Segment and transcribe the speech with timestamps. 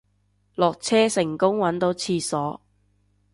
[0.55, 2.59] 落車成功搵到廁所